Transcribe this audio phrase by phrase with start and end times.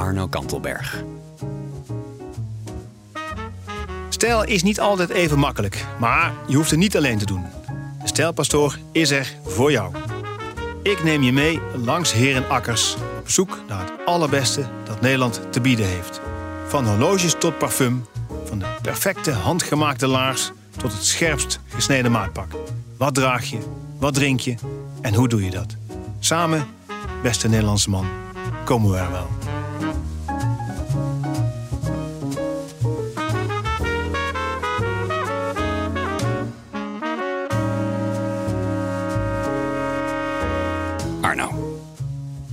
[0.00, 1.02] Arno Kantelberg.
[4.08, 7.44] Stijl is niet altijd even makkelijk, maar je hoeft het niet alleen te doen.
[8.02, 9.94] De Stijlpastoor is er voor jou.
[10.82, 15.86] Ik neem je mee langs herenakkers op zoek naar het allerbeste dat Nederland te bieden
[15.86, 16.20] heeft.
[16.66, 18.06] Van horloges tot parfum,
[18.44, 22.52] van de perfecte handgemaakte laars tot het scherpst gesneden maatpak.
[22.96, 23.58] Wat draag je,
[23.98, 24.54] wat drink je
[25.00, 25.76] en hoe doe je dat?
[26.18, 26.66] Samen,
[27.22, 28.06] beste Nederlandse man,
[28.64, 29.49] komen we er wel.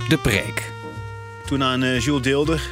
[0.08, 0.72] De preek.
[1.46, 2.62] Toen aan eh, Jules Deelder,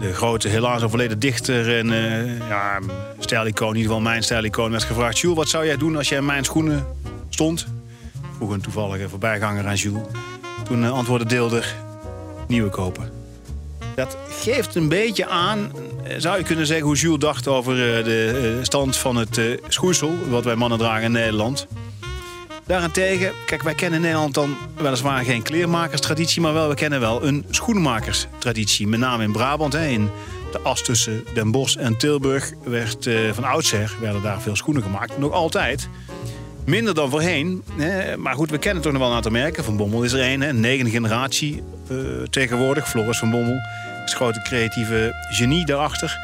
[0.00, 2.78] de grote, helaas overleden dichter en uh, ja,
[3.18, 6.18] stijlicoon, in ieder geval mijn stijlicoon, werd gevraagd: Jules, wat zou jij doen als jij
[6.18, 6.86] in mijn schoenen
[7.28, 7.66] stond?
[8.36, 10.02] Vroeg een toevallige voorbijganger aan Jules.
[10.64, 11.74] Toen eh, antwoordde Deelder:
[12.46, 13.10] nieuwe kopen.
[13.94, 15.72] Dat geeft een beetje aan,
[16.16, 20.54] zou je kunnen zeggen, hoe Jules dacht over de stand van het schoeisel, wat wij
[20.54, 21.66] mannen dragen in Nederland.
[22.66, 27.24] Daarentegen, kijk, wij kennen in Nederland dan weliswaar geen kleermakerstraditie, maar wel, we kennen wel
[27.24, 28.86] een schoenmakerstraditie.
[28.86, 30.10] Met name in Brabant, hè, in
[30.52, 34.82] de as tussen Den Bosch en Tilburg, werd eh, van oudsher werden daar veel schoenen
[34.82, 35.18] gemaakt.
[35.18, 35.88] Nog altijd.
[36.64, 37.64] Minder dan voorheen.
[37.76, 38.16] Hè.
[38.16, 39.64] Maar goed, we kennen toch nog wel een aantal merken.
[39.64, 40.52] Van Bommel is er hè.
[40.52, 41.96] negende generatie eh,
[42.30, 42.88] tegenwoordig.
[42.88, 43.60] Floris van Bommel
[44.04, 46.18] is grote creatieve genie daarachter.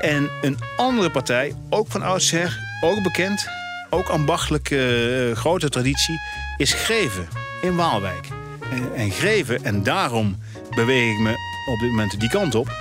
[0.00, 3.48] En een andere partij, ook van oudsher, ook bekend,
[3.94, 6.20] ook ambachtelijk eh, grote traditie,
[6.56, 7.28] is Greven
[7.62, 8.28] in Waalwijk.
[8.70, 10.36] En, en Greven, en daarom
[10.74, 11.30] beweeg ik me
[11.72, 12.72] op dit moment die kant op,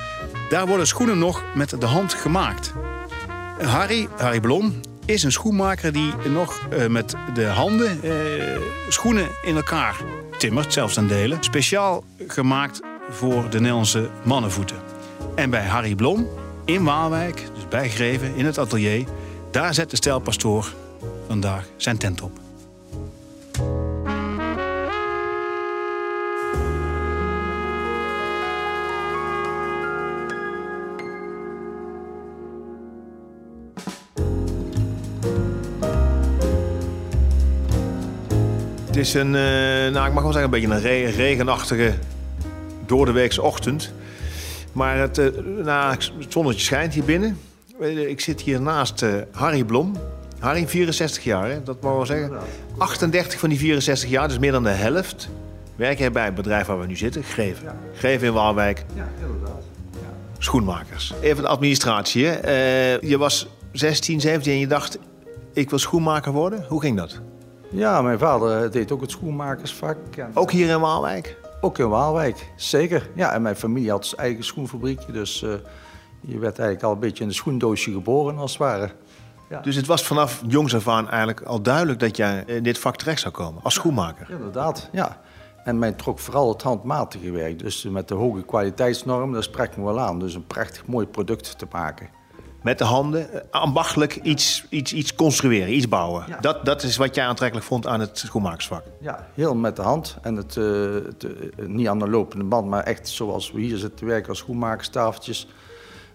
[0.50, 2.74] daar worden schoenen nog met de hand gemaakt.
[3.62, 8.12] Harry, Harry Blom, is een schoenmaker die nog eh, met de handen eh,
[8.90, 9.96] schoenen in elkaar
[10.38, 11.44] timmert, zelfs aan delen.
[11.44, 14.78] Speciaal gemaakt voor de Nederlandse mannenvoeten.
[15.36, 16.28] En bij Harry Blom
[16.66, 19.06] in Waalwijk, dus bij Greven, in het atelier,
[19.52, 20.74] daar zet de stijlpastoor
[21.34, 22.32] vandaag zijn tent op.
[38.86, 39.42] Het is een, eh,
[39.92, 41.94] nou, ik mag wel zeggen, een beetje een re- regenachtige
[42.86, 43.94] doordeweekse ochtend.
[44.72, 45.28] Maar het, eh,
[45.64, 47.38] nou, het zonnetje schijnt hier binnen.
[48.08, 49.96] Ik zit hier naast eh, Harry Blom.
[50.44, 51.64] Harry, 64 jaar, hè?
[51.64, 52.48] dat mogen we wel zeggen.
[52.78, 55.30] 38 van die 64 jaar, dus meer dan de helft,
[55.76, 57.76] werk jij bij het bedrijf waar we nu zitten, Greven.
[57.96, 58.86] Greven in Waalwijk.
[58.96, 59.64] Ja, inderdaad.
[60.38, 61.14] Schoenmakers.
[61.22, 62.26] Even de administratie.
[62.26, 62.34] Hè?
[62.34, 64.98] Eh, je was 16, 17 en je dacht,
[65.54, 66.66] ik wil schoenmaker worden.
[66.68, 67.20] Hoe ging dat?
[67.72, 69.98] Ja, mijn vader deed ook het schoenmakersvak.
[70.18, 71.38] En Ook hier in Waalwijk?
[71.62, 73.10] ook in Waalwijk, zeker.
[73.16, 75.12] Ja, en mijn familie had zijn eigen schoenfabriekje.
[75.12, 75.50] Dus eh,
[76.22, 78.90] je werd eigenlijk al een beetje in een schoendoosje geboren, als het ware.
[79.54, 79.62] Ja.
[79.62, 82.96] Dus het was vanaf jongs af aan eigenlijk al duidelijk dat jij in dit vak
[82.96, 84.30] terecht zou komen als schoenmaker.
[84.30, 85.22] Inderdaad, ja.
[85.64, 87.60] En mij trok vooral het handmatige werk.
[87.60, 90.20] Dus met de hoge kwaliteitsnorm, dat sprak me wel aan.
[90.20, 92.10] Dus een prachtig mooi product te maken.
[92.62, 96.24] Met de handen, eh, ambachtelijk iets, iets, iets construeren, iets bouwen.
[96.28, 96.38] Ja.
[96.40, 98.84] Dat, dat is wat jij aantrekkelijk vond aan het schoenmakersvak.
[99.00, 100.18] Ja, heel met de hand.
[100.22, 103.78] En het, eh, het, eh, niet aan de lopende band, maar echt zoals we hier
[103.78, 105.48] zitten te werken als schoenmakerstafeltjes.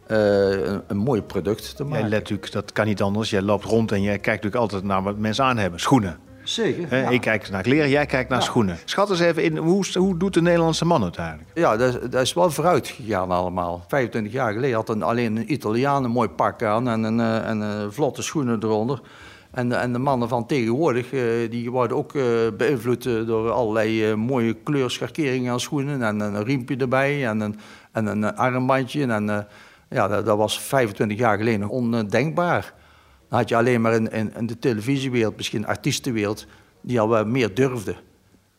[0.08, 2.08] Eh, een, een mooi product te Jij maken.
[2.08, 3.30] let natuurlijk, dat kan niet anders.
[3.30, 5.80] Jij loopt rond en jij kijkt natuurlijk altijd naar wat mensen aan hebben.
[5.80, 6.18] Schoenen.
[6.42, 6.96] Zeker.
[6.96, 7.08] Ja.
[7.08, 8.44] Ik kijk naar kleren, jij kijkt naar Ja.
[8.44, 8.78] schoenen.
[8.84, 11.50] Schat eens even in, hoe, hoe doet de Nederlandse man het eigenlijk?
[11.54, 13.84] Ja, dat, is- dat is wel vooruit gegaan allemaal.
[13.88, 17.48] 25 jaar geleden had een, alleen een Italiaan een mooi pak aan en, een, eh,
[17.48, 19.00] en eh, vlotte schoenen eronder.
[19.50, 21.06] En, de- en de mannen van tegenwoordig,
[21.50, 22.12] die worden ook
[22.56, 26.02] beïnvloed door allerlei mooie kleurschakeringen aan schoenen.
[26.02, 27.58] En een riempje erbij en een,
[27.92, 29.06] en een armbandje.
[29.06, 29.46] En
[29.90, 32.74] ja, dat, dat was 25 jaar geleden nog ondenkbaar.
[33.28, 36.46] Dan had je alleen maar in, in, in de televisiewereld, misschien artiestenwereld,
[36.80, 37.96] die al wat meer durfden.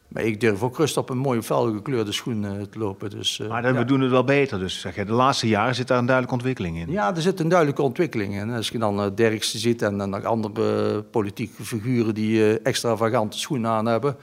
[0.09, 3.09] Maar ik durf ook rustig op een mooie felgekleurde schoen eh, te lopen.
[3.09, 3.79] Dus, eh, Maar dan, ja.
[3.79, 4.59] we doen het wel beter.
[4.59, 6.91] Dus zeg je, de laatste jaren zit daar een duidelijke ontwikkeling in.
[6.91, 8.49] Ja, er zit een duidelijke ontwikkeling in.
[8.49, 13.39] Als je dan eh Derksen ziet en dan nog andere politieke figuren die eh, extravagante
[13.39, 14.15] schoenen aan hebben,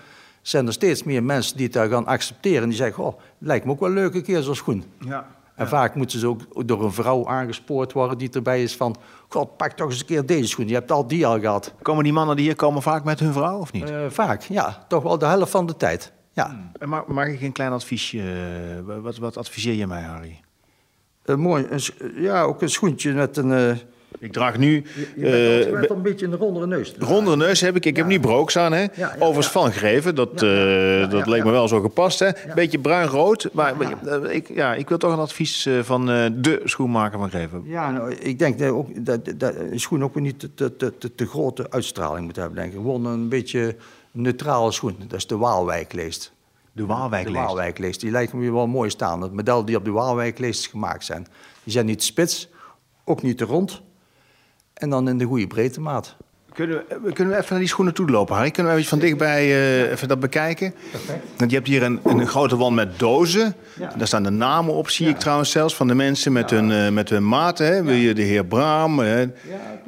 [0.42, 2.68] zijn er steeds meer mensen die het daar gaan accepteren.
[2.68, 4.84] Die zeggen, oh, lijkt me ook wel leuk een keer zo'n schoen.
[4.98, 5.26] Ja.
[5.56, 8.96] En vaak moeten ze ook door een vrouw aangespoord worden die erbij is van...
[9.28, 10.68] God, pak toch eens een keer deze schoen.
[10.68, 11.74] Je hebt al die al gehad.
[11.82, 13.90] Komen die mannen die hier komen vaak met hun vrouw of niet?
[13.90, 14.84] Eh, vaak, ja.
[14.88, 16.12] Toch wel de helft van de tijd.
[16.32, 16.70] Ja.
[16.78, 18.18] En Mag, mag ik een klein adviesje?
[18.88, 20.40] eh, Wat, wat adviseer je mij, Harry?
[21.24, 21.80] Een mooi, een,
[22.22, 23.78] ja, ook een schoentje met een...
[24.18, 24.84] Ik draag nu...
[25.16, 26.94] je bent eh, altijd wel een beetje een rondere neus.
[26.98, 27.84] Rondere neus heb ik.
[27.84, 28.86] Ik heb nu brooks aan, hè?
[28.94, 29.52] ja, Overigens ja.
[29.52, 30.14] van gegeven.
[30.14, 32.30] Dat, Ja, ja, eh, ja, dat ja, leek me wel zo gepast, hè?
[32.54, 33.48] Beetje bruin-rood.
[33.52, 37.62] Maar eh, ik, ja, ik wil toch een advies van eh, de schoenmaker van geven.
[37.64, 40.76] Ja, nou, ik denk dat, ook, dat, dat een schoen ook weer niet te, te,
[40.76, 42.54] te, te, te grote uitstraling moet hebben.
[42.54, 42.78] Denk ik.
[42.78, 43.76] Gewoon een beetje
[44.10, 44.96] neutrale schoen.
[45.08, 46.32] Dat is de Waalwijkleest.
[46.72, 48.00] De Waalwijk De Waalwijkleest.
[48.00, 49.22] Die lijken me wel mooi staan.
[49.22, 51.26] Het model die op de Waalwijkleest gemaakt zijn.
[51.62, 52.48] Die zijn niet te spits,
[53.04, 53.82] ook niet te rond.
[54.76, 56.16] En dan in de goede breedtemaat.
[56.56, 58.50] Kunnen we, kunnen we even naar die schoenen toe lopen, Harry?
[58.50, 60.74] Kunnen we even van dichtbij eh, even dat bekijken?
[61.36, 63.54] Want je hebt hier een, een grote wand met dozen.
[63.78, 63.92] Ja.
[63.96, 66.88] Daar staan de namen op, zie ik trouwens zelfs, van de mensen met, hun, eh,
[66.88, 67.66] met hun maten.
[67.66, 67.82] Hè?
[67.82, 68.98] Wil je de heer Braam?
[68.98, 69.24] hè?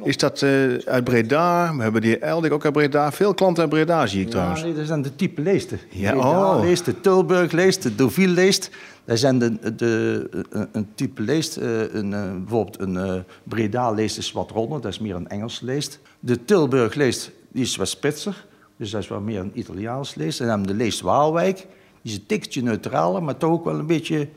[0.03, 0.49] Is dat eh,
[0.85, 1.75] uit Breda?
[1.75, 3.11] We hebben de heer Eldik ook uit Breda.
[3.11, 4.59] Veel klanten uit Breda zie ik trouwens.
[4.59, 5.79] Ja, nee, dat zijn de type leesten.
[5.89, 6.59] Ja, oh.
[6.61, 8.69] leest, de Tilburg leest, de Deauville leest.
[9.05, 10.29] Dat zijn de, de,
[10.71, 11.57] een, type leest.
[11.57, 13.13] eh, Een, eh, bijvoorbeeld een eh,
[13.43, 15.99] Breda leest is wat ronder, dat is meer een Engels leest.
[16.19, 18.45] De Tilburg leest die is wat spitser,
[18.77, 20.39] dus dat is wat meer een Italiaans leest.
[20.41, 21.57] En dan de leest Waalwijk,
[22.01, 24.29] die is een tikje neutraler, maar toch ook wel een beetje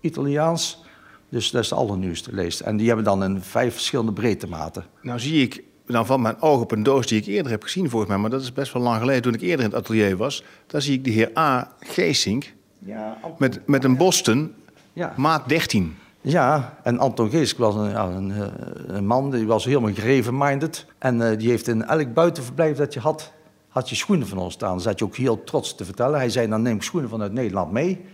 [0.00, 0.82] Italiaans.
[1.28, 2.60] Dus dat is de allernieuwste leest.
[2.60, 4.84] En die hebben dan in vijf verschillende breedtematen.
[5.02, 7.90] Nou zie ik, dan valt mijn oog op een doos die ik eerder heb gezien
[7.90, 8.20] volgens mij.
[8.20, 10.44] Maar dat is best wel lang geleden, toen ik eerder in het atelier was.
[10.66, 11.72] Daar zie ik de heer A.
[11.80, 14.54] Geesink Ja, met, met een Boston,
[14.92, 15.12] Ja.
[15.16, 15.96] maat 13.
[16.28, 18.46] Ja, en Anton Geesk was een, ja, een, eh,
[18.86, 20.86] een man, die was helemaal gereven-minded.
[20.98, 23.32] En eh, die heeft in elk buitenverblijf dat je had,
[23.68, 24.80] had je schoenen van ons staan.
[24.80, 26.18] Zat je ook heel trots te vertellen.
[26.18, 28.04] Hij zei, dan neem ik schoenen vanuit Nederland mee.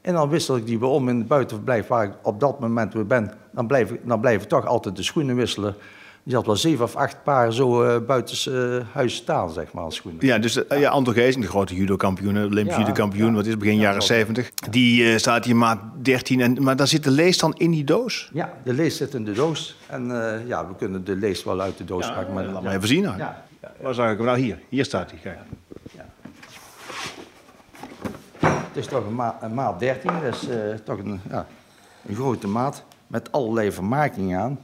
[0.00, 2.92] En dan wissel ik die weer om in het buitenverblijf waar ik op dat moment
[2.92, 3.32] weer ben.
[3.50, 5.74] Dan blijven, dan blijven toch altijd de schoenen wisselen.
[6.26, 9.84] Die had wel zeven of acht paar zo eh buiten eh, huis staan, zeg maar,
[9.84, 10.26] als schoenen.
[10.26, 13.34] Ja, dus eh, ja, Anton Geesink, de grote judo-kampioen, Olympisch Ja, judo-kampioen, ja.
[13.34, 14.14] wat is begin Ja, jaren zo.
[14.14, 14.50] 70.
[14.70, 16.40] Die staat hier maat 13.
[16.40, 18.30] En, maar daar zit de lees dan in die doos?
[18.32, 19.76] Ja, de lees zit in de doos.
[19.86, 20.06] En
[20.46, 22.34] ja, we kunnen de lees wel uit de doos pakken.
[22.34, 23.02] Maar, Laat maar even zien.
[23.02, 23.18] Nou.
[23.18, 23.44] Ja,
[23.80, 24.38] Waar zag ik hem nou?
[24.38, 24.58] Hier.
[24.68, 25.20] Hier staat hij.
[25.20, 25.38] Kijk.
[28.38, 30.48] Het is toch een, ma een maat 13, dat is
[30.84, 31.46] toch een, ja,
[32.06, 34.58] een grote maat met allerlei vermakingen aan.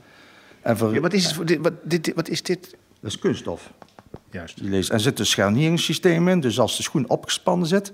[0.63, 2.77] En voor, Ja, wat, is het, wat, dit, wat is dit?
[3.01, 3.73] Dat is kunststof.
[4.31, 4.61] Juist.
[4.61, 4.91] Die lees.
[4.91, 7.93] Er zit een scharneringssysteem in, dus als de schoen opgespannen zit,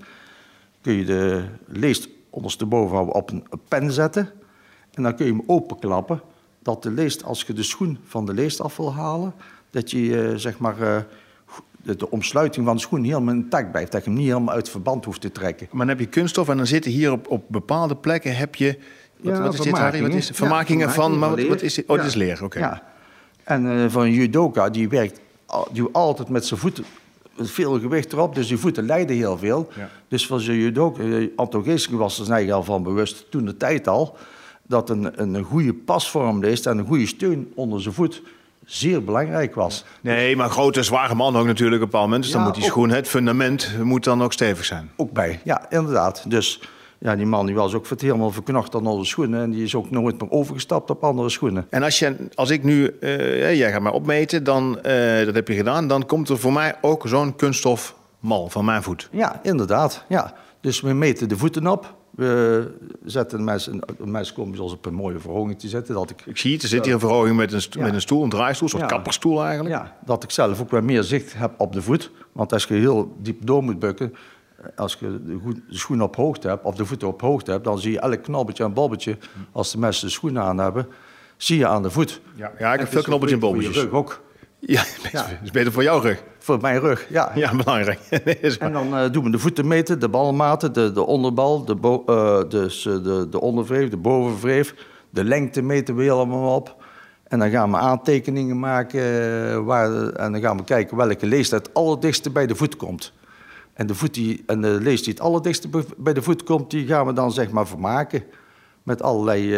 [0.81, 4.29] kun je de leest ondersteboven op een, pen zetten.
[4.93, 6.21] En dan kun je hem openklappen,
[6.59, 9.33] dat de leest, als je de schoen van de leest af wil halen,
[9.69, 11.01] dat je eh, zeg maar, eh,
[11.83, 13.91] de, de omsluiting van de schoen helemaal intact blijft.
[13.91, 15.67] Dat je hem niet helemaal uit verband hoeft te trekken.
[15.71, 18.79] Maar dan heb je kunststof en dan zitten hier op, op bepaalde plekken heb je...
[19.17, 20.01] Wat, Ja, wat is dit, Harry?
[20.01, 20.91] Wat is vermakingen.
[20.91, 21.19] van...
[21.19, 21.87] Maar wat, is dit?
[21.87, 22.43] Oh, dit is leer.
[22.43, 22.59] Oké.
[22.59, 22.83] Ja.
[23.43, 25.19] En eh, een judoka, die werkt
[25.71, 26.85] die altijd met zijn voeten,
[27.37, 29.69] veel gewicht erop, dus die voeten lijden heel veel.
[29.75, 29.89] Ja.
[30.07, 33.57] Dus voor zijn judoka, eh, Anton Geesink was er eigenlijk al van bewust, toen de
[33.57, 34.17] tijd al,
[34.63, 38.21] dat een, een, goede pasvorm leest en een goede steun onder zijn voet
[38.65, 39.85] zeer belangrijk was.
[40.01, 42.23] Nee, maar grote, zware man ook natuurlijk op een moment.
[42.23, 42.69] Dus dan moet die ook.
[42.69, 44.89] schoen, het fundament, moet dan ook stevig zijn.
[44.95, 46.23] Ook bij, ja, inderdaad.
[46.27, 46.61] Dus
[46.99, 49.75] ja, die man die was ook het helemaal verknocht aan onze schoenen en die is
[49.75, 51.67] ook nooit meer overgestapt op andere schoenen.
[51.69, 55.47] En als, je, als ik nu, ja, jij gaat mij opmeten, dan, eh, dat heb
[55.47, 59.09] je gedaan, dan komt er voor mij ook zo'n kunststofmal van mijn voet.
[59.11, 60.03] Ja, inderdaad.
[60.09, 60.33] Ja.
[60.61, 61.95] Dus we meten de voeten op.
[62.11, 62.71] We
[63.05, 65.93] zetten mensen, mensen komen bij ons op een mooie verhoging te zetten.
[65.93, 67.81] Dat ik, Ik zie het, er zit hier een verhoging met een, Ja.
[67.81, 68.95] met een stoel, een draaistoel, een soort Ja.
[68.95, 69.75] kapperstoel eigenlijk.
[69.75, 72.11] ja, dat ik zelf ook wat meer zicht heb op de voet.
[72.31, 74.13] Want als je heel diep door moet bukken,
[74.75, 77.91] als je de, schoen op hoogte hebt, of de voeten op hoogte hebt, dan zie
[77.91, 79.17] je elk knobbeltje en bobbeltje,
[79.51, 80.87] als de mensen de schoenen aan hebben,
[81.37, 82.21] zie je aan de voet.
[82.35, 84.21] Ja, ja, ik heb veel knobbeltjes en beter voor je rug ook.
[84.59, 86.23] Ja, dat is beter voor jouw rug.
[86.39, 87.31] Voor mijn rug, ja.
[87.35, 87.99] Ja, belangrijk.
[88.25, 88.57] Nee.
[88.57, 92.47] En dan eh, doen we de voeten meten, de balmaten, de, de onderbal, de, bo-
[92.47, 94.75] dus, de, de ondervreef, de bovenvreef.
[95.09, 96.75] De lengte meten we helemaal op.
[97.23, 101.51] En dan gaan we aantekeningen maken eh, waar, en dan gaan we kijken welke lees
[101.51, 103.13] het allerdichtste bij de voet komt.
[103.77, 106.87] En de, voet die, en de lees die het allerdichtste bij de voet komt, die
[106.87, 108.23] gaan we dan zeg maar vermaken.
[108.83, 109.49] Met allerlei...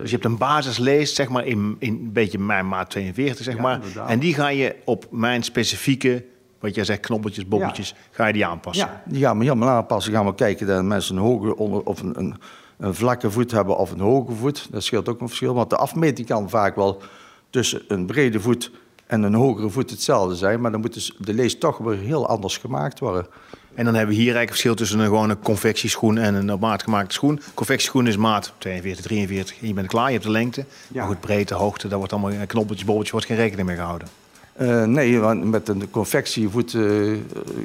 [0.00, 3.54] Dus je hebt een basislees, zeg maar, in, in een beetje mijn maat 42, zeg
[3.54, 3.74] Ja, maar.
[3.74, 4.08] inderdaad.
[4.08, 6.24] En die ga je op mijn specifieke,
[6.60, 8.86] wat jij zegt, knobbeltjes, bobbeltjes, ga je die aanpassen.
[8.86, 10.12] Ja, die gaan we helemaal aanpassen.
[10.12, 12.34] Gaan we kijken dat mensen een hoge onder, of een, een,
[12.78, 14.68] een vlakke voet hebben of een hoge voet.
[14.70, 15.54] Dat scheelt ook een verschil.
[15.54, 17.02] Want de afmeting kan vaak wel
[17.50, 18.70] tussen een brede voet
[19.06, 20.60] en een hogere voet hetzelfde zijn.
[20.60, 23.26] Maar dan moet dus de lees toch weer heel anders gemaakt worden.
[23.74, 26.82] En dan hebben we hier eigenlijk verschil tussen een gewone confectieschoen en een op maat
[26.82, 27.40] gemaakte schoen.
[27.54, 30.64] Confectieschoen is maat 42, 43 en je bent klaar, je hebt de lengte.
[30.88, 30.98] Ja.
[30.98, 34.08] Maar goed, breedte, hoogte, daar wordt allemaal een knobbeltje, bobbeltje, wordt geen rekening mee gehouden.
[34.52, 36.82] Eh, nee, want met een confectievoet eh,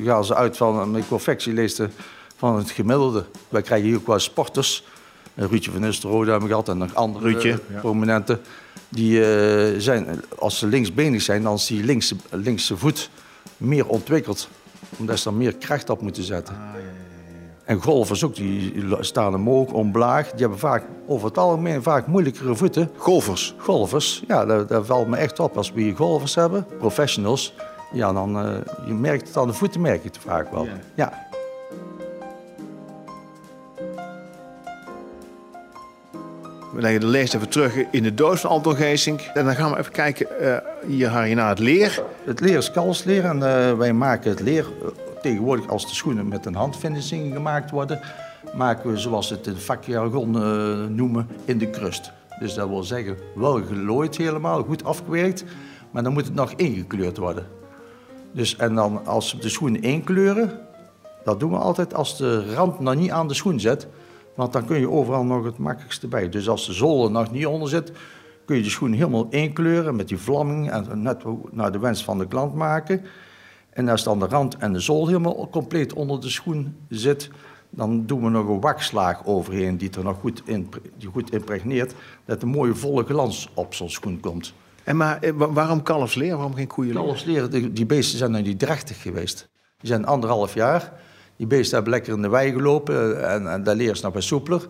[0.05, 1.89] gaan ze uit van een confectieleeste
[2.37, 3.25] van het gemiddelde.
[3.49, 4.83] Wij krijgen hier ook wel sporters.
[5.35, 7.79] Uh, Ruudje van Nistelrooy hebben we gehad en nog andere Ruudje, ja.
[7.79, 8.39] prominenten.
[8.91, 13.09] Die eh, zijn, als ze linksbenig zijn, dan is die linkse, linkse voet
[13.57, 14.47] meer ontwikkeld.
[14.97, 16.55] Omdat ze er meer kracht op moeten zetten.
[17.65, 20.31] En golfers ook, die staan omhoog, omlaag.
[20.31, 22.89] Die hebben vaak, over het algemeen vaak moeilijkere voeten.
[22.97, 23.55] Golfers.
[23.57, 25.57] Golfers, ja, dat, dat valt me echt op.
[25.57, 27.53] Als we hier golfers hebben, professionals,
[27.93, 28.53] ja, dan uh,
[28.85, 30.67] je merkt het aan de voeten, merk je het vaak wel.
[30.95, 31.29] Ja.
[36.81, 39.21] We leggen de leest even terug in de doos van Anton Geesink.
[39.21, 40.57] En dan gaan we even kijken, eh,
[40.87, 42.03] hier je naar het leer.
[42.23, 44.87] Het leer is kalfsleer en eh, wij maken het leer eh,
[45.21, 47.99] tegenwoordig als de schoenen met een handfinishing gemaakt worden,
[48.53, 50.31] maken we zoals het in vakjargon
[50.95, 52.11] noemen in de krust.
[52.39, 55.43] Dus dat wil zeggen wel gelooid helemaal, goed afgewerkt,
[55.91, 57.47] maar dan moet het nog ingekleurd worden.
[58.31, 60.59] Dus en dan als we de schoen inkleuren,
[61.23, 63.87] dat doen we altijd als de rand nog niet aan de schoen zit,
[64.35, 66.29] want dan kun je overal nog het makkelijkste bij.
[66.29, 67.91] Dus als de zool er nog niet onder zit,
[68.45, 72.17] kun je de schoen helemaal inkleuren met die vlamming en net naar de wens van
[72.17, 73.01] de klant maken.
[73.69, 77.29] En als dan de rand en de zool helemaal compleet onder de schoen zit,
[77.69, 81.93] dan doen we nog een wakslaag overheen die er nog goed, in, die goed impregneert,
[82.25, 84.53] dat een mooie volle glans op zo'n schoen komt.
[84.83, 86.35] En maar eh, wa- waarom kalfsleer?
[86.35, 87.03] Waarom geen koeienleer?
[87.03, 89.49] Kalfsleer, die, die beesten zijn nog niet drachtig geweest.
[89.77, 90.93] Die zijn anderhalf jaar.
[91.35, 94.13] Die beesten hebben lekker in de wei gelopen eh, en, en dat leer is nog
[94.13, 94.67] wat soepeler.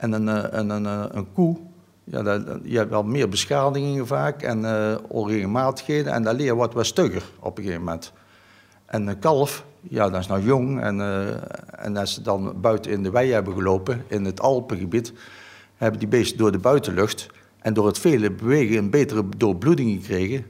[0.00, 1.56] En een, eh, een, een, eh, een koe,
[2.04, 6.12] ja, dat, je hebt wel meer beschadigingen vaak en eh, onregelmatigheden.
[6.12, 8.12] En dat leer wordt wat stugger op een gegeven moment.
[8.86, 10.80] En een kalf, ja, dat is nou jong.
[10.80, 11.00] En,
[11.78, 15.12] en als ze dan buiten in de wei hebben gelopen, in het Alpengebied,
[15.76, 17.26] hebben die beesten door de buitenlucht
[17.58, 20.46] en door het vele bewegen een betere doorbloeding gekregen.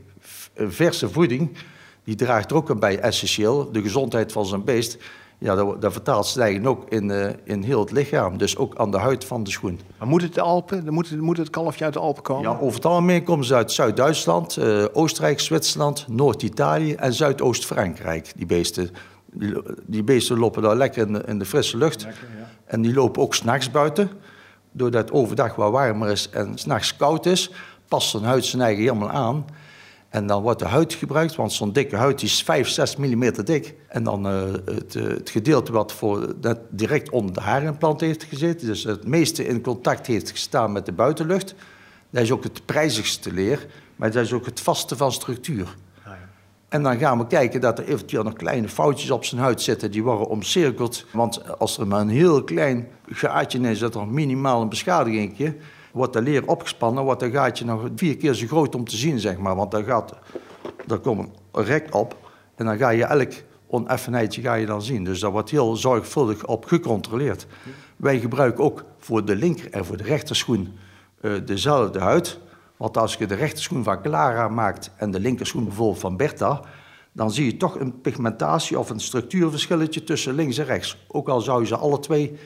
[0.54, 1.56] Verse voeding,
[2.04, 3.72] die draagt er ook aan bij, essentieel.
[3.72, 4.98] De gezondheid van zijn beest,
[5.40, 8.38] ja, dat, dat vertaalt zich eigenlijk ook in, eh, in heel het lichaam.
[8.38, 9.80] Dus ook aan de huid van de schoen.
[9.98, 10.84] Maar moet het de Alpen?
[10.84, 12.50] Dan Moet het, moet het kalfje uit de Alpen komen?
[12.50, 18.32] Ja, over het algemeen komen ze uit Zuid-Duitsland, eh, Oostenrijk, Zwitserland, Noord-Italië en Zuidoost-Frankrijk.
[18.36, 18.90] Die beesten,
[19.32, 19.56] die,
[19.86, 22.06] die beesten lopen daar lekker in de, in de frisse lucht.
[22.64, 24.10] En die lopen ook s'nachts buiten.
[24.72, 27.52] Doordat het overdag wat warmer is en s'nachts koud is,
[27.88, 29.44] past zijn huid zijn eigen helemaal aan.
[30.10, 33.74] En dan wordt de huid gebruikt, want zo'n dikke huid is 5, 6 mm dik.
[33.88, 38.24] En dan eh, het, eh, het gedeelte wat voor, dat direct onder de haarimplant heeft
[38.24, 41.54] gezeten, dus het meeste in contact heeft gestaan met de buitenlucht.
[42.10, 45.76] Dat is ook het prijzigste leer, maar dat is ook het vaste van structuur.
[46.68, 49.90] En dan gaan we kijken dat er eventueel nog kleine foutjes op zijn huid zitten.
[49.90, 51.06] Die worden omcirkeld.
[51.12, 55.54] Want als er maar een heel klein gaatje in zit, er minimaal een beschadiging,
[55.92, 59.18] wordt de leer opgespannen, wordt dat gaatje nog vier keer zo groot om te zien,
[59.18, 59.56] zeg maar.
[59.56, 60.14] Want daar, gaat,
[60.86, 62.16] daar komt een rek op
[62.56, 63.32] en dan ga je elk
[63.66, 65.04] oneffenheidje ga je dan zien.
[65.04, 67.46] Dus daar wordt heel zorgvuldig op gecontroleerd.
[67.96, 70.78] Wij gebruiken ook voor de linker en voor de rechterschoen
[71.20, 72.38] eh, dezelfde huid.
[72.76, 76.60] Want als je de rechterschoen van Clara maakt en de linkerschoen bijvoorbeeld van Bertha,
[77.12, 80.96] dan zie je toch een pigmentatie of een structuurverschilletje tussen links en rechts.
[81.08, 82.38] Ook al zou je ze alle twee,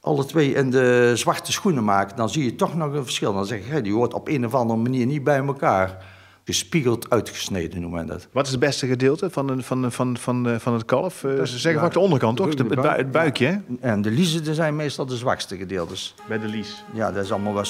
[0.00, 3.32] alle twee in de zwarte schoenen maken, dan zie je toch nog een verschil.
[3.34, 6.16] Dan zeg je, die hoort op een of andere manier niet bij elkaar.
[6.44, 8.28] Gespiegeld uitgesneden noemen we dat.
[8.32, 11.24] Wat is het beste gedeelte van, de, van, de, van, van, de, van het kalf?
[11.24, 12.54] Eh, Dat ze is- zeggen ja, vaak de onderkant, toch?
[12.54, 13.56] De, het, bui- het buikje, hè?
[13.80, 16.14] En de liezen zijn meestal de zwakste gedeeltes.
[16.28, 16.84] Bij de lies.
[16.92, 17.64] Ja, dat is allemaal wel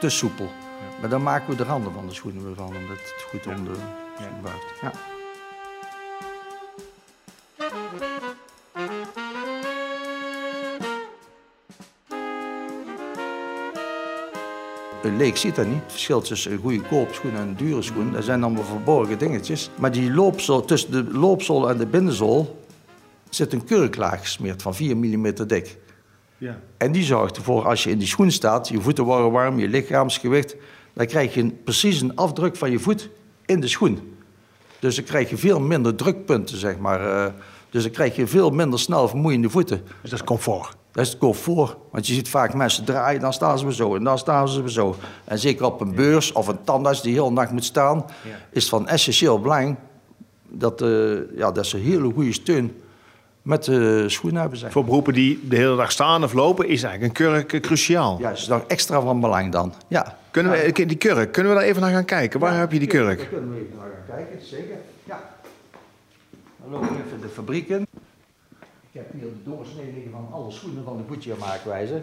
[0.00, 0.48] te soepel.
[1.00, 3.64] Maar dan maken we de randen van de schoenen weer van, omdat het goed om
[3.64, 3.70] de
[4.16, 4.64] schoen buigt.
[4.82, 4.92] Ja.
[15.08, 15.82] Een leek ziet dat niet.
[15.82, 19.70] Het verschil tussen een goede koopschoen en een dure schoen, dat zijn allemaal verborgen dingetjes.
[19.78, 22.62] Maar die loopzool, tussen de loopzool en de binnenzool
[23.28, 25.78] zit een kurklaag gesmeerd van 4 mm dik.
[26.38, 26.60] Ja.
[26.76, 29.68] En die zorgt ervoor, als je in die schoen staat, je voeten worden warm, je
[29.68, 30.56] lichaamsgewicht,
[30.92, 33.10] dan krijg je een, precies een afdruk van je voet
[33.46, 34.16] in de schoen.
[34.78, 37.26] Dus dan krijg je veel minder drukpunten, zeg maar.
[37.26, 37.32] eh,
[37.70, 39.82] dus dan krijg je veel minder snel vermoeiende voeten.
[40.02, 40.76] Dus dat is comfort.
[40.92, 41.76] Dat is het comfort.
[41.90, 44.60] Want je ziet vaak mensen draaien, dan staan ze weer zo en dan staan ze
[44.60, 44.96] weer zo.
[45.24, 48.04] En zeker op een beurs of een tandarts die heel nacht moet staan,
[48.50, 49.76] is het van essentieel belang
[50.48, 52.76] dat, eh, ja, dat ze hele goede steun
[53.42, 54.58] met de schoenen hebben.
[54.58, 54.72] Zeg.
[54.72, 58.16] Voor beroepen die de hele dag staan of lopen is eigenlijk een kurk eh, cruciaal.
[58.20, 59.72] Ja, is nog extra van belang dan.
[59.88, 60.16] Ja.
[60.30, 62.40] Kunnen we, die kurk, kunnen we daar even naar gaan kijken?
[62.40, 63.28] Waar heb je die Daar kurk?
[63.28, 64.76] kunnen we even naar gaan kijken, zeker.
[65.04, 65.20] Ja.
[66.62, 67.86] Dan lopen we even de fabriek in.
[68.98, 72.02] Ik heb hier de doorsnee liggen van alle schoenen van de Goodyear maakwijze.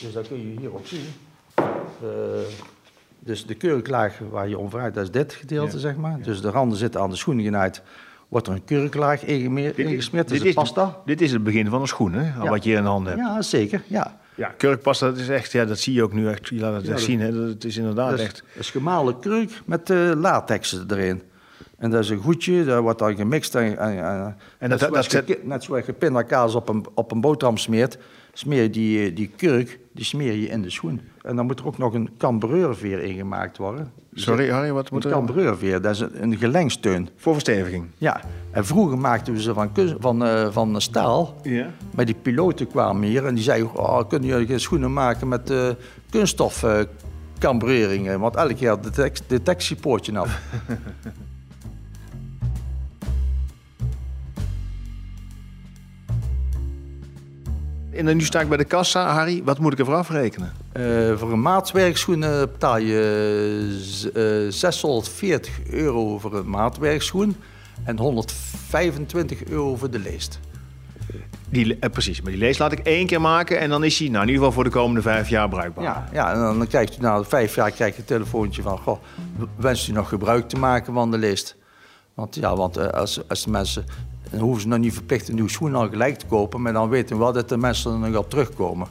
[0.00, 1.04] Dus dat kun je hier ook zien.
[1.54, 1.66] Eh,
[3.18, 5.78] dus de kurklaag waar je om vraagt, dat is dit gedeelte, Ja.
[5.78, 6.22] zeg maar.
[6.22, 7.82] Dus de randen zitten aan de schoenen genaaid.
[8.28, 9.76] Wordt er een kurklaag ingesmeerd,
[10.28, 11.00] dit, is, pasta.
[11.04, 12.42] dit is het begin van een schoen, hè?
[12.42, 12.48] Ja.
[12.48, 13.18] wat je in de hand hebt.
[13.18, 14.20] Ja, zeker, ja.
[14.34, 16.48] Ja, kurkpasta, dat is echt, ja, dat zie je ook nu echt.
[16.48, 17.32] Je laat het echt zien, hè?
[17.32, 18.42] Dat het is inderdaad Dat is, echt.
[18.54, 21.22] dat is gemalen kurk met eh latex erin.
[21.78, 23.54] En dat is een goedje, dat wordt dan gemixt.
[23.54, 26.86] En, en, en, En net, dat- zoals dat je, net zoals je pindakaas op een,
[26.94, 27.98] op een boterham smeert,
[28.32, 31.00] smeer je die, eh, die kurk die smeer je in de schoen.
[31.22, 33.92] En dan moet er ook nog een cambreurveer in gemaakt worden.
[34.14, 35.16] Sorry, Harry, wat moet Een er?
[35.16, 37.08] cambreurveer, dat is een, een gelenksteun.
[37.16, 37.86] Voor versteviging.
[37.96, 41.36] Ja, en vroeger maakten we ze van, van, eh, van staal.
[41.42, 41.66] Ja.
[41.94, 45.68] Maar die piloten kwamen hier en die zeiden, oh, kunnen jullie schoenen maken met eh
[46.10, 46.64] kunststof
[47.38, 48.20] cambreringen?
[48.20, 50.40] Want elke keer had het detect- detectiepoortje af.
[57.98, 59.42] En dan nu sta ik bij de kassa, Harry.
[59.44, 60.52] Wat moet ik ervoor afrekenen?
[60.72, 60.82] Eh,
[61.16, 67.36] voor een maatwerkschoen betaal je z- eh, 640 euro voor een maatwerkschoen
[67.84, 70.38] en 125 euro voor de leest.
[71.48, 74.08] Die, eh, precies, maar die lees laat ik één keer maken en dan is hij
[74.08, 75.84] nou, in ieder geval voor de komende vijf jaar bruikbaar.
[75.84, 78.98] Ja, ja, en dan krijgt u na vijf jaar krijg je een telefoontje van, goh,
[79.56, 81.56] wenst u nog gebruik te maken van de leest?
[82.14, 83.84] Want ja, want eh, als, als de mensen,
[84.30, 86.88] dan hoeven ze nog niet verplicht een nieuwe schoen al gelijk te kopen, maar dan
[86.88, 88.88] weten we wel dat de mensen er nog op terugkomen.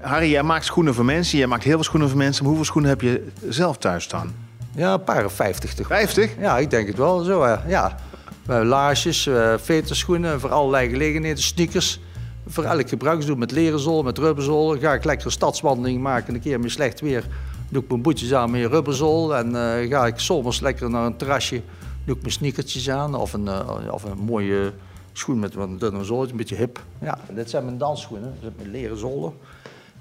[0.00, 2.42] Harry, jij maakt schoenen voor mensen, jij maakt heel veel schoenen voor mensen.
[2.42, 4.34] Maar hoeveel schoenen heb je zelf thuis staan?
[4.74, 5.86] Ja, een paar of vijftig toch?
[5.86, 6.30] 50?
[6.38, 7.68] Ja, ik denk het wel zo, hè.
[7.68, 7.98] ja.
[8.46, 12.00] Laarsjes, eh veterschoenen, voor allerlei gelegenheden, sneakers.
[12.46, 14.78] Voor elk gebruiksdoel met leren zool, met rubberzool.
[14.78, 17.24] Ga ik lekker een stadswandeling maken, een keer met slecht weer.
[17.70, 19.36] Doe ik mijn boetjes aan met een rubberzool.
[19.36, 21.62] En eh, ga ik zomers lekker naar een terrasje,
[22.04, 23.14] doe ik mijn sneakertjes aan.
[23.14, 24.72] Of een, eh, of een mooie
[25.12, 26.80] schoen met wat een dunner zooltje, een beetje hip.
[27.00, 29.32] Ja, dit zijn mijn dansschoenen, dat zijn mijn leren zolen.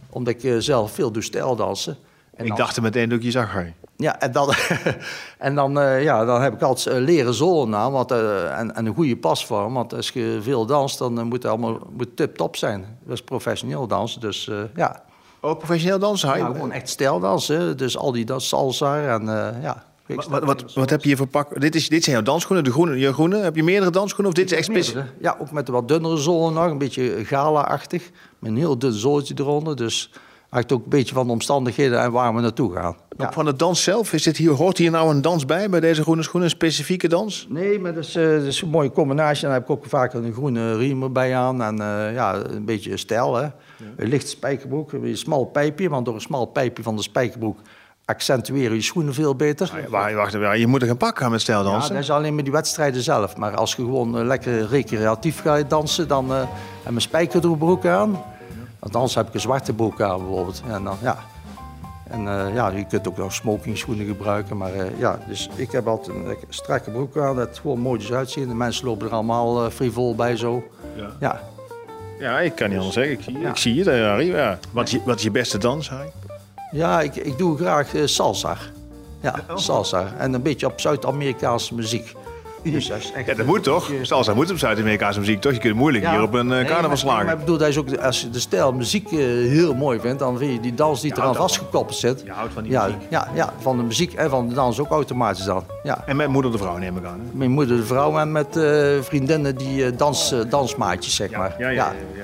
[0.09, 1.97] Omdat ik eh, zelf veel doe stijldansen.
[2.36, 3.53] En Ik dan- dacht er meteen dat ik je zag,
[3.97, 4.53] ja, en dan,
[5.38, 9.17] en dan, ja, dan heb ik altijd leren zolen aan want, en, en een goede
[9.17, 9.73] pasvorm.
[9.73, 12.97] Want als je veel danst, dan moet het allemaal moet tip-top zijn.
[13.03, 15.03] Dat is professioneel dansen, dus ja.
[15.41, 16.45] Ook professioneel dansen, ja.
[16.45, 19.88] Gewoon echt stijldansen, dus al die dans, salsa en eh, ja.
[20.15, 21.62] Wat, wat, wat, wat heb je hier voor pak?
[21.62, 23.38] Dit, is, dit zijn jouw dansschoenen, de groene, je groene.
[23.38, 24.95] Heb je meerdere dansschoenen of dit is echt.
[25.21, 28.10] Ja, ook met een wat dunnere zolen nog, een beetje gala-achtig.
[28.39, 30.12] Met een heel dun zooltje eronder, dus
[30.49, 32.95] hangt ook een beetje van de omstandigheden en waar we naartoe gaan.
[33.17, 33.31] Ja.
[33.31, 34.13] Van de dans zelf?
[34.13, 36.49] Is dit hier, hoort hier nou een dans bij, bij deze groene schoenen?
[36.49, 37.45] Een specifieke dans?
[37.49, 39.43] Nee, maar dat is, eh, dat is een mooie combinatie.
[39.43, 41.62] Dan heb ik ook vaak een groene riem erbij aan.
[41.62, 43.35] En eh, ja, een beetje stijl.
[43.35, 43.47] Hè.
[43.95, 45.89] Een licht spijkerbroek, een smal pijpje.
[45.89, 47.57] Want door een smal pijpje van de spijkerbroek
[48.05, 49.71] accentueren je schoenen veel beter.
[49.91, 51.93] Ah, Wacht, even, je moet er een pak gaan met Ja, stijldansen.
[51.93, 53.38] dat is alleen met die wedstrijden zelf.
[53.38, 56.41] Maar als je gewoon eh, lekker recreatief gaat dansen, dan eh
[56.83, 58.23] heb een spijkerbroek aan.
[58.80, 60.62] Anders heb ik een zwarte broek aan bijvoorbeeld.
[60.68, 61.18] En dan, ja.
[62.04, 64.58] En eh, ja, je kunt ook nog smoking schoenen gebruiken.
[64.58, 67.36] Maar eh, ja, dus ik heb altijd een strakke broek aan.
[67.36, 68.48] Dat het gewoon mooi uitzien.
[68.48, 70.63] De mensen lopen er allemaal eh, frivol bij zo.
[70.96, 71.10] Ja.
[71.20, 71.42] Ja.
[72.20, 73.13] Ja, ik kan niet anders zeggen.
[73.13, 73.50] Ik zie, Ja.
[73.50, 74.28] ik zie eh, Harry.
[74.28, 74.60] Ja.
[74.72, 76.12] Wat, is je, wat is je beste dans, Harry?
[76.72, 78.58] Ja, ik, ik doe graag salsa.
[79.22, 80.13] Ja, salsa.
[80.18, 82.15] En een beetje op Zuid-Amerikaanse muziek.
[82.63, 83.26] Dus dat is echt...
[83.26, 83.91] Ja, dat moet toch?
[84.02, 85.54] Salsa moet op Zuid-Amerikaanse muziek, toch?
[85.54, 87.26] Je kunt moeilijk hier op een uh, Nee, carnaval slagen.
[87.26, 90.19] Maar ik bedoel, dat is ook, als je de stijl muziek eh, heel mooi vindt,
[90.19, 92.22] dan vind je die dans die eraan vastgekoppeld zit.
[92.26, 93.02] Je houdt van die ja, muziek.
[93.10, 95.63] Ja, ja, van de muziek en van de dans ook automatisch dan.
[95.84, 96.04] Ja.
[96.06, 97.19] En met moeder de vrouw neem ik aan.
[97.19, 97.38] Hè?
[97.38, 101.56] Mijn moeder, de vrouw en met eh, vriendinnen die eh, dans, eh, dansmaatjes, zeg maar.
[101.58, 102.24] ja, ja, ja.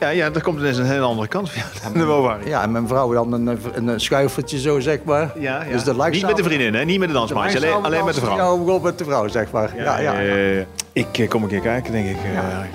[0.00, 2.36] Ja, ja, dat komt ineens een hele andere kant van de.
[2.44, 5.32] Ja, en mijn vrouw dan een, een, een schuifeltje zo, zeg maar.
[5.38, 5.72] Ja, ja.
[5.72, 6.84] Dus de Niet met de vriendin, hè?
[6.84, 8.36] Niet met de dansmaatje, alleen, alleen met de vrouw.
[8.36, 9.76] Ja, gewoon met de vrouw, zeg maar.
[9.76, 10.58] Ja, ja, eh,
[10.92, 12.16] ik eh, kom een keer kijken, denk ik.
[12.24, 12.66] eh, Ja.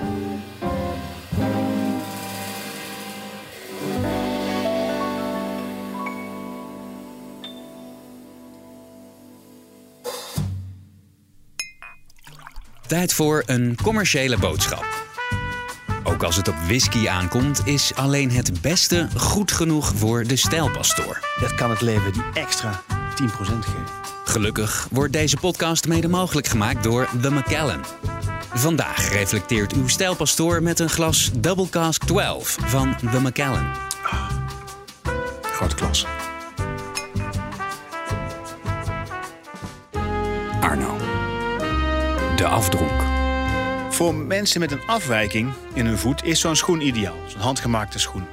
[12.86, 15.01] Tijd voor een commerciële boodschap.
[16.22, 21.20] Ook als het op whisky aankomt, is alleen het beste goed genoeg voor de stijlpastoor.
[21.40, 22.82] Dat kan het leven die extra
[23.22, 23.84] 10% geven.
[24.24, 27.84] Gelukkig wordt deze podcast mede mogelijk gemaakt door The Macallan.
[28.54, 33.66] Vandaag reflecteert uw stijlpastoor met een glas Double Cask 12 van The Macallan.
[35.42, 36.06] Grote klas.
[40.60, 40.96] Arno.
[42.36, 43.01] De afdronk.
[43.92, 47.16] Voor mensen met een afwijking in hun voet is zo'n schoen ideaal.
[47.26, 48.24] Zo'n handgemaakte schoen.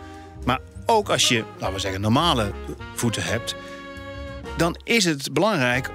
[0.46, 2.52] Maar ook als je, laten we zeggen, normale
[2.96, 3.56] voeten hebt...
[4.58, 5.90] dan is het belangrijk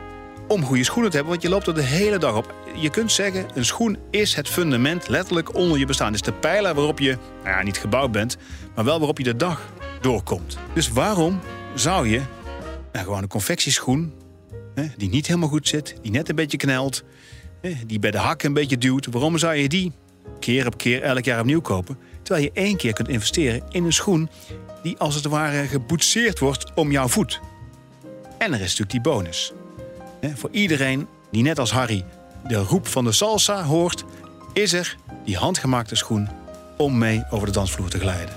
[0.48, 2.54] om goede schoenen te hebben, want je loopt er de hele dag op.
[2.76, 6.06] Je kunt zeggen, een schoen is het fundament letterlijk onder je bestaan.
[6.06, 8.36] Het is de pijler waarop je, nou ja, niet gebouwd bent,
[8.74, 10.58] maar wel waarop je de dag doorkomt.
[10.74, 11.40] Dus waarom
[11.74, 12.22] zou je
[12.92, 14.12] nou, gewoon een confectieschoen,
[14.74, 17.04] hè, die niet helemaal goed zit, die net een beetje knelt,
[17.86, 19.92] die bij de hakken een beetje duwt, waarom zou je die
[20.40, 21.98] keer op keer elk jaar opnieuw kopen?
[22.22, 24.28] Terwijl je één keer kunt investeren in een schoen
[24.82, 27.40] die als het ware geboetseerd wordt om jouw voet.
[28.38, 29.52] En er is natuurlijk die bonus.
[30.34, 32.04] Voor iedereen die net als Harry
[32.46, 34.04] de roep van de salsa hoort,
[34.52, 36.28] is er die handgemaakte schoen
[36.76, 38.34] om mee over de dansvloer te glijden.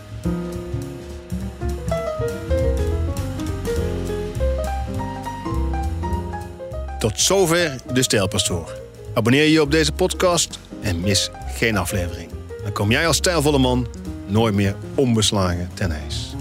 [6.99, 8.86] Tot zover de Stijlpastoor.
[9.17, 12.29] Abonneer je op deze podcast en mis geen aflevering.
[12.63, 13.87] Dan kom jij als stijlvolle man
[14.27, 16.36] nooit meer onbeslagen ten ijs.